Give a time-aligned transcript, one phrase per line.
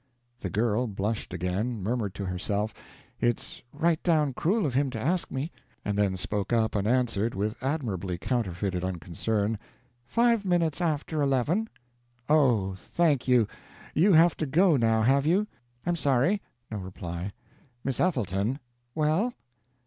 [0.39, 2.73] The girl blushed again, murmured to herself,
[3.19, 5.51] "It's right down cruel of him to ask me!"
[5.85, 9.59] and then spoke up and answered with admirably counterfeited unconcern,
[10.07, 11.69] "Five minutes after eleven."
[12.27, 13.47] "Oh, thank you!
[13.93, 15.45] You have to go, now, have you?"
[15.85, 16.41] "I'm sorry."
[16.71, 17.31] No reply.
[17.83, 18.57] "Miss Ethelton!"
[18.95, 19.35] "Well?"